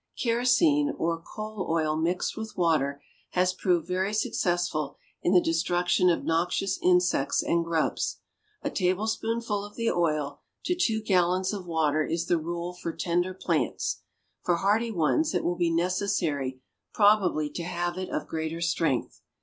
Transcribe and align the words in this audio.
Kerosene 0.17 0.95
or 0.97 1.21
coal 1.21 1.67
oil 1.69 1.95
mixed 1.95 2.35
with 2.35 2.57
water 2.57 3.03
has 3.33 3.53
proved 3.53 3.87
very 3.87 4.15
successful 4.15 4.95
in 5.21 5.31
the 5.35 5.39
destruction 5.39 6.09
of 6.09 6.23
noxious 6.25 6.79
insects 6.81 7.43
and 7.43 7.63
grubs. 7.63 8.17
A 8.63 8.71
tablespoonful 8.71 9.63
of 9.63 9.75
the 9.75 9.91
oil 9.91 10.39
to 10.65 10.73
two 10.73 11.03
gallons 11.03 11.53
of 11.53 11.67
water 11.67 12.03
is 12.03 12.25
the 12.25 12.39
rule 12.39 12.73
for 12.73 12.91
tender 12.91 13.35
plants; 13.35 14.01
for 14.41 14.55
hardy 14.55 14.89
ones 14.89 15.35
it 15.35 15.43
will 15.43 15.53
be 15.55 15.69
necessary 15.69 16.61
probably 16.95 17.47
to 17.51 17.61
have 17.63 17.95
it 17.99 18.09
of 18.09 18.25
greater 18.27 18.59
strength. 18.59 19.21